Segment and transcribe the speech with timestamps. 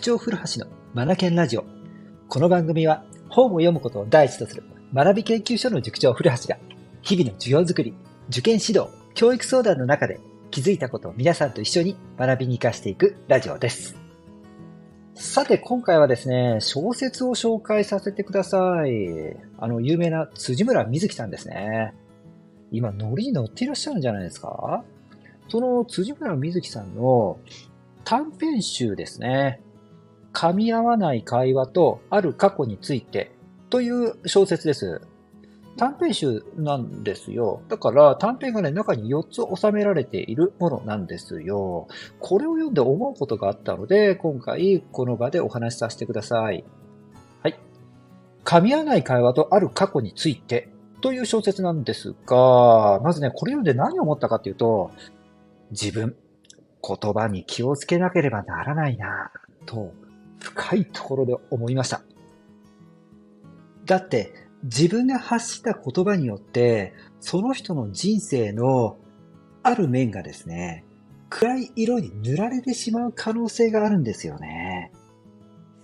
[0.00, 1.64] 長古橋のマナケンラジオ。
[2.28, 4.62] この番組は本を読むことを第一とする
[4.94, 6.58] 学び研究所の塾長古橋が
[7.02, 7.94] 日々の授業づくり、
[8.28, 13.96] 受験指導、教育相談の中で気づいたことを皆さんと一緒に学びに活かしていくラジオです。
[15.14, 19.36] さて、今回はですね、小説を紹介させてください。
[19.58, 21.92] あの、有名な辻村瑞希さんですね。
[22.70, 24.84] 今、ノリに乗っていらっしゃるんじゃないですか？
[25.48, 27.38] その辻村瑞希さんの
[28.04, 29.60] 短編集ですね。
[30.38, 33.32] 噛み合わない会話とある過去について
[33.70, 35.00] という小説です。
[35.76, 37.60] 短編集なんですよ。
[37.68, 41.88] だから短編がね、中に4つ収められているものなんですよ。
[42.20, 46.64] これを読んで思うことがあったので、今回この場でお話しさせてください。
[47.42, 47.58] はい。
[48.44, 50.68] 噛み合わない会話とある過去について
[51.00, 54.92] という小説なんですが、まずね、これ読んで何を思ったかっていうと、
[55.72, 56.14] 自分、
[56.80, 59.32] 言葉に気をつけなければならないな
[59.66, 59.92] と
[60.40, 62.02] 深いところで思いました。
[63.84, 64.32] だって
[64.64, 68.98] 自分が発した言葉によってその人の人生の
[69.62, 70.84] ある面がですね、
[71.30, 74.92] 暗い色に塗られてしまう可能性があるんですよね。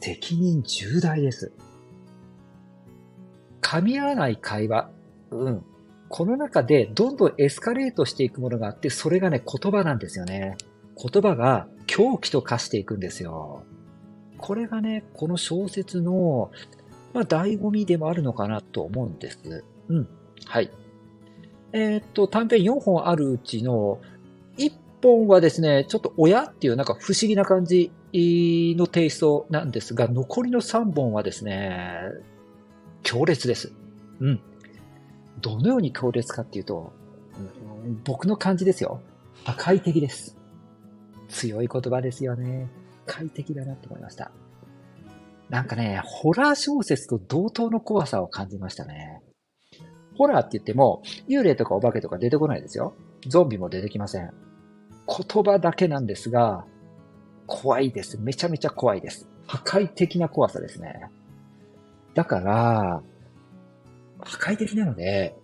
[0.00, 1.52] 責任重大です。
[3.60, 4.90] 噛み合わない会話。
[5.30, 5.64] うん。
[6.08, 10.56] この中でどんどんエスカレートしていくものがあって、それがね、言葉なんですよね。
[10.96, 13.64] 言葉が狂気と化していくんですよ。
[14.38, 16.50] これがね、この小説の、
[17.12, 19.64] まあ、醍醐味でもあるのかなと思うんです。
[19.88, 20.08] うん。
[20.46, 20.70] はい。
[21.72, 24.00] えー、っと、短編4本あるうちの
[24.56, 24.72] 1
[25.02, 32.00] 本はですね、ちょっと親っていうなんか不思議な感じのテイストなんですが、残りの3本はですね、
[33.02, 33.72] 強烈です。
[34.20, 34.40] うん。
[35.40, 36.92] どのように強烈かっていうと、
[37.84, 39.00] うん、僕の感じですよ。
[39.44, 40.36] 破壊的です。
[41.28, 42.68] 強い言葉ですよね。
[43.08, 44.30] 快適だなと思いました。
[45.48, 49.22] なんかね、ホラー小説と同等の怖さを感じましたね。
[50.16, 52.94] ホラーって言っても、幽霊とかお化けとか出てこないですよ。
[53.26, 54.30] ゾンビも出てきません。
[55.06, 56.66] 言葉だけなんですが、
[57.46, 58.18] 怖いです。
[58.20, 59.26] めちゃめちゃ怖いです。
[59.46, 61.08] 破壊的な怖さですね。
[62.14, 63.02] だから、
[64.20, 65.34] 破壊的なので、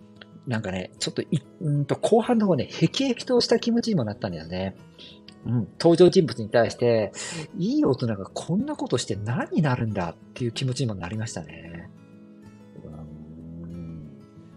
[0.45, 4.75] なんかね、ちょっとい、うんと、後半の方ね、へきへきとした気持ちにもなったんだよね。
[5.45, 7.11] うん、登場人物に対して、
[7.57, 11.89] いい大人がこんなことして何になるんだっていう気持ちにもなりましたね。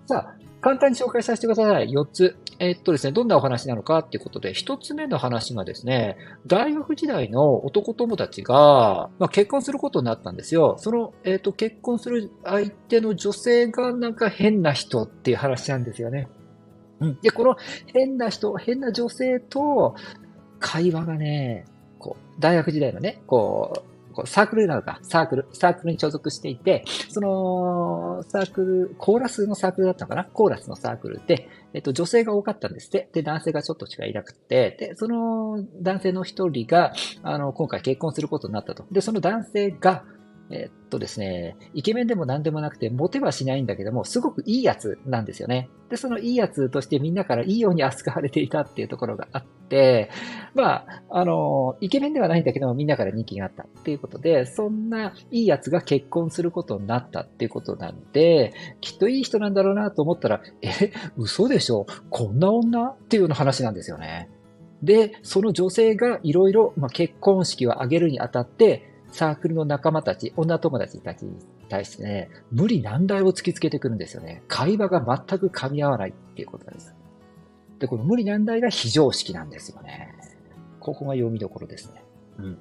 [0.06, 1.88] さあ、簡単に紹介させてください。
[1.88, 2.36] 4つ。
[2.60, 6.16] えっとですね、どんなお話なのかっていうことで、1つ目の話がですね、
[6.46, 10.74] 大学時代の男友達が、まあ、結婚することになったんですよ。
[10.78, 16.28] その、えっと、結婚する相手の女性がなんか変な人っていう話なんですよね。
[17.00, 17.18] うん。
[17.20, 17.56] で、この
[17.86, 19.94] 変な人、変な女性と、
[20.58, 21.64] 会話がね、
[21.98, 30.24] こう、大学時代のね、こう、こうサークルなのか、サークル、サークルに所属していて、その、サークル、コーラスのサークルだったのかな？
[30.24, 33.08] コーラスのサークルで、えっと、女性が多かったんですって。
[33.12, 36.92] で、男性がちょっとしかいなくて、で、その男性の一人が、
[37.22, 38.86] あの、今回結婚することになったと。
[38.90, 40.04] で、その男性が、
[40.50, 45.68] えっとですね、イケメンでも何でもなくて、モテはしないんだけども、すごくいいやつなんですよね。
[45.90, 50.10] で、そのいいやつとしてみんなからいいように扱われていたっていうところがあって、
[50.54, 60.70] まあ、あの、イケメンではないんだけども、みんなから人気があったっていうことで、そんないいやつが結婚することになったっていうことなんで、きっといい人なんだろうなと思ったら、え、
[61.18, 61.86] 嘘でしょ？
[62.08, 62.86] こんな女？
[62.86, 64.30] っていうような話なんですよね。
[64.82, 71.36] で、その女性がいろいろ結婚式を挙げるにあたって、サークルの仲間たち、女友達たちに
[71.68, 74.42] 対してね、無理難題を突きつけてくるんですよね。
[74.48, 76.94] 会話が全く噛み合わないっていうことなんです。
[77.78, 80.14] で、この無理難題が非常識なんですよね。
[80.80, 82.02] ここが読みどころですね。
[82.38, 82.58] うん。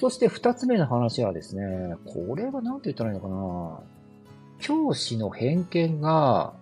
[0.00, 3.80] そして二つ目の話はですね、これは何て言ったらいいのかな
[4.58, 6.54] 教師の偏見が、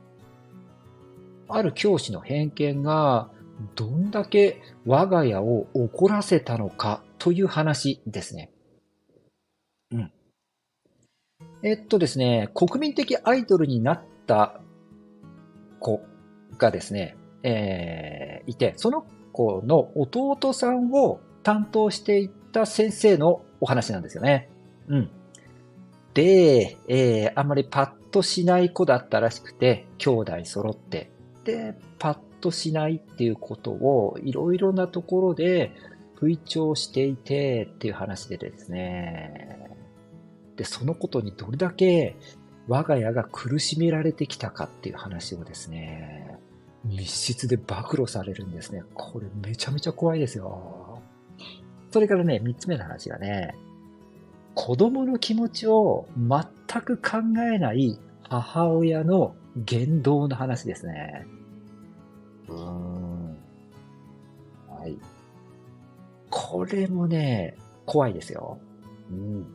[1.48, 3.30] ある教師の偏見が、
[3.76, 8.50] どんだけ我が家を怒らせたのかという話ですね。
[9.92, 10.12] うん。
[11.62, 14.60] えっとですね、国民的アイドルになった
[15.78, 16.02] 子
[16.58, 24.48] がですね、えー、いて、その子の弟さんを担当していた先生のお話なんですよね。
[24.88, 25.10] うん。
[26.14, 31.12] で、えー、あんまりパッとしない子だったらしくて、兄弟揃って、
[31.44, 35.70] で、パッとしないっていうことをいろいろなところで
[36.22, 39.58] 吹聴していてっていう話でですね。
[40.54, 42.14] で、そのことにどれだけ
[42.68, 46.38] 我が家が苦しめられてきたかっていう話をですね、
[46.84, 48.84] 密室で暴露されるんですね。
[48.94, 51.02] これめちゃめちゃ怖いですよ。
[51.90, 53.56] それからね、三つ目の話がね、
[54.54, 57.18] 子供の気持ちを全く考
[57.52, 57.98] えない
[58.28, 61.26] 母親の言動の話ですね。
[62.48, 63.36] うーん。
[64.68, 64.96] はい。
[66.32, 68.58] これもね、怖いですよ。
[69.10, 69.46] うん。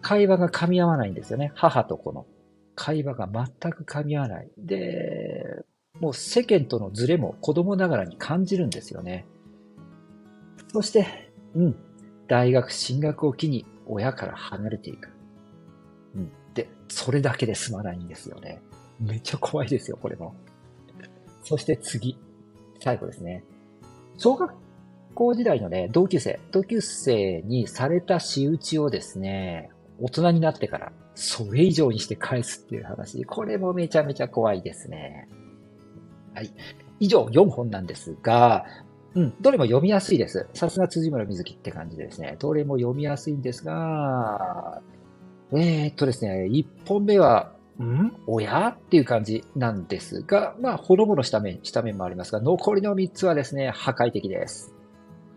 [0.00, 1.50] 会話が噛み合わないんですよね。
[1.56, 2.26] 母と子の。
[2.76, 4.48] 会話が全く噛み合わない。
[4.56, 5.64] で、
[5.98, 9.26] もう世間とのズレも子供ながらに感じるんですよね。
[10.72, 11.76] そして、うん。
[12.28, 15.10] 大学進学を機に親から離れていく。
[16.14, 16.30] うん。
[16.54, 18.62] で、それだけで済まないんですよね。
[19.00, 20.36] めっちゃ怖いですよ、これも。
[21.42, 22.16] そして次。
[22.80, 23.42] 最後ですね。
[24.18, 24.67] 小学
[25.18, 29.70] 校時代のね、同級生、同級生にされた仕打ちをですね、
[30.00, 33.24] 大人になってから、それ以上にして返すっていう話。
[33.24, 35.28] これもめちゃめちゃ怖いですね。
[36.34, 36.52] はい。
[37.00, 38.64] 以上4本なんですが、
[39.14, 40.46] うん、どれも読みやすいです。
[40.54, 44.80] さすが辻村瑞希って感じですね、どれも読みやすいんですが、
[45.52, 48.12] えー、っとですね、1本目は、ん？
[48.26, 54.77] 親っていう感じなんですが、まあ、ほのぼのした面、した面もありますが、残りの3つはですね、破壊的です。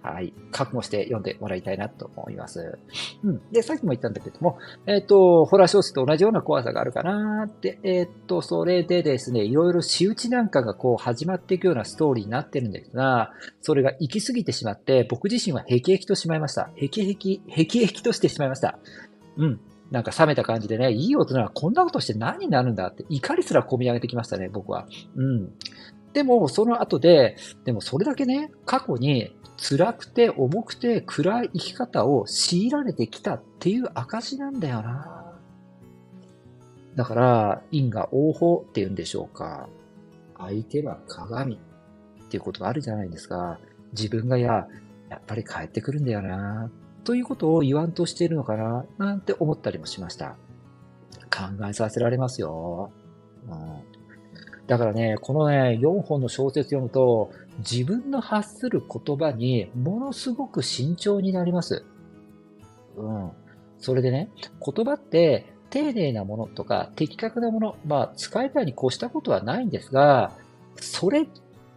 [0.04, 0.34] はい。
[0.52, 2.80] 覚悟して読んでもらいたいなと思います。
[3.24, 3.42] うん。
[3.52, 4.58] で、さっきも言ったんだけども、
[4.88, 13.32] えっ、ー、と、ホラー小説と同じような怖さがあるかなって、えっ、ー、と、それでですね、いろいろ仕打ちなんかがこう始まっていくようなストーリーになってるんですが、
[13.62, 16.72] それが行き過ぎてしまって、僕自身はヘキヘキとしまいました。
[16.76, 18.80] ヘキヘキ、ヘキヘキとしてしまいました。
[19.38, 19.60] うん。
[19.92, 24.88] なんか冷めた感じでね、いい大人はこんなことして何になるんだって怒りすら込み上げてきましたね、僕は。
[25.16, 25.52] うん。
[26.14, 35.36] でも、その後で、でもそれだけね、過去に辛くて重くて暗い生き方を強いられてきたっていう証なんだよな。
[36.96, 39.70] だから、因果応報って言うんでしょうか。
[40.38, 43.60] 相手は鏡っていうことがあるじゃないですか。
[43.94, 44.68] 自分がや、
[45.10, 46.72] やっぱり帰ってくるんだよな。
[47.04, 50.38] ということを言わんとしているのかななんて思ったりもしました。
[51.30, 52.92] 考えさせられますよ。
[54.72, 61.84] だからね、このね、4本の小説読むと、自分の発する言葉にものすごく慎重になります。
[62.96, 63.32] うん。
[63.80, 64.30] それでね、
[64.66, 70.32] 言葉って丁寧なものとか的確なもの、まあ使えたに越したことはないんですが、
[70.78, 71.28] それ、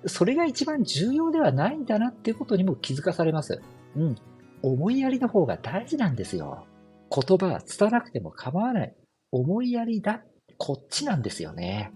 [0.07, 3.61] それが一番重要ではないんだなっていうことにも気づかされます。
[3.97, 4.15] うん。
[4.63, 6.65] 思いやりの方が大事なんですよ。
[7.11, 8.95] 言葉は伝わなくても構わない。
[9.33, 10.23] 思いやりだ。
[10.59, 11.91] こっちなんですよね。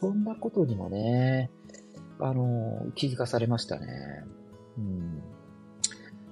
[0.00, 1.50] そんなことにもね、
[2.18, 4.24] あの、気づかされましたね。
[4.78, 5.22] うん、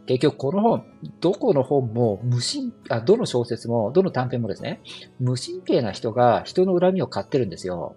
[0.07, 0.85] 結局この本、
[1.21, 4.81] どこの本も無神、あ、どの小説も、どの短編もですね、
[5.21, 7.95] 無神経な人が人の恨みを買ってるんですよ。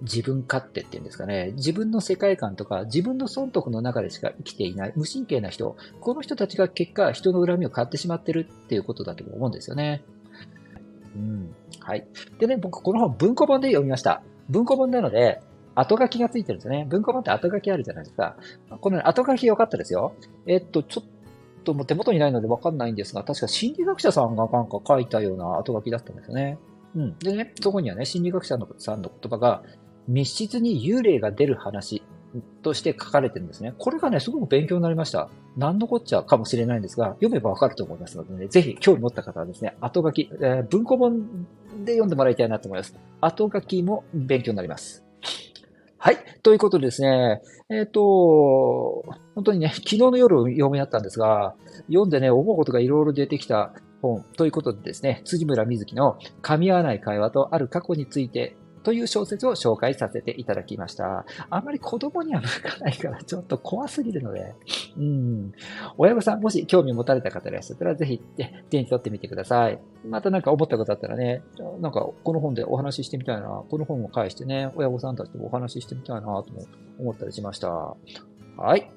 [0.00, 1.52] 自分勝手っていうんですかね。
[1.54, 5.76] 自分の世界観とか、自分の損得の中でしか生きていない無神経な人。
[6.00, 10.02] この人たちが結果、人の恨みを買ってしまってるっていうことだと思うんですよね。
[11.14, 11.54] うん。
[11.78, 12.06] はい。
[12.40, 14.22] でね、僕この本文庫本で読みました。
[14.48, 15.40] 文庫本なので、
[15.74, 16.86] 後書きがついてるんですよね。
[16.88, 18.36] 文庫本って後書きあるじゃないですか。
[18.80, 20.14] この、後書き良かったですよ。
[20.46, 26.58] えっと、ちょっともう手元にないのでわかんないんですが、確か心理学者さんがなんか書いたような後書きだったんですよね。
[26.94, 27.18] うん。
[27.18, 29.62] でね、そこにはね、心理学者のさんの言葉が、
[30.08, 32.02] 密室に幽霊が出る話
[32.62, 33.74] として書かれてるんですね。
[33.78, 35.28] これがね、すごく勉強になりました。
[35.56, 41.46] 何のこっちゃかもしれないんですが、読めばわかると思いますのでね、ぜひ興味持った方はですね、後書き、えー、文庫本
[41.84, 42.94] で読んでもらいたいなと思います。
[43.20, 45.04] 後書きも勉強になります。
[45.98, 46.18] はい。
[46.42, 51.54] ということでですね、えっ、ー、と、本当にね、昨日の夜読み合ったんですが、
[51.86, 53.72] 読んでね、思うことがいろいろ出てきた
[54.02, 61.24] 本ということでですね、辻村瑞希の噛み合わない会話とある過去についてという小説を紹介させていただきました。
[61.50, 64.54] あんまり子供には向かないからちょっと怖すぎるので、
[64.96, 65.52] うん。
[65.98, 68.20] 親御さんもし興味持たれた方いらっしゃったらぜひ
[68.70, 69.78] 手に取ってみてください。
[70.06, 71.42] またなんか思ったことあったらね、
[71.80, 76.46] なんかこの本でお話ししてみたいな、この本を返してね、親御さんたちとお話ししてみたいなと
[76.98, 77.68] 思ったりしました。
[78.56, 78.90] はい。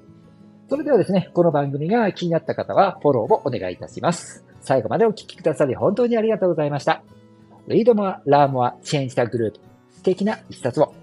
[0.68, 4.44] それではですね、この番組が気になった方はフォローもお願いいたします。
[4.60, 7.04] 最後までお聴きくださり本当にありがとうございました。
[7.68, 9.54] Read more, learn more, change the group.
[10.06, 10.94] 的な一冊を。